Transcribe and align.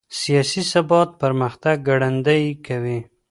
سياسي 0.21 0.61
ثبات 0.71 1.09
پرمختګ 1.21 1.75
ګړندی 1.87 2.43
کوي. 2.67 2.97